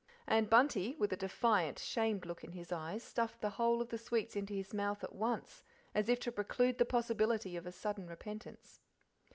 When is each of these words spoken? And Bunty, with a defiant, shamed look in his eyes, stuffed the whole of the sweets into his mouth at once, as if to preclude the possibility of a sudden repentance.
And 0.25 0.49
Bunty, 0.49 0.95
with 0.95 1.13
a 1.13 1.15
defiant, 1.15 1.77
shamed 1.77 2.25
look 2.25 2.43
in 2.43 2.53
his 2.53 2.71
eyes, 2.71 3.03
stuffed 3.03 3.39
the 3.39 3.51
whole 3.51 3.83
of 3.83 3.89
the 3.89 3.99
sweets 3.99 4.35
into 4.35 4.55
his 4.55 4.73
mouth 4.73 5.03
at 5.03 5.13
once, 5.13 5.61
as 5.93 6.09
if 6.09 6.19
to 6.21 6.31
preclude 6.31 6.79
the 6.79 6.85
possibility 6.85 7.55
of 7.55 7.67
a 7.67 7.71
sudden 7.71 8.07
repentance. 8.07 8.79